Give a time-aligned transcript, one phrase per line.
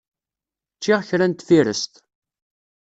[0.77, 1.93] Ččiɣ kra n tfirest.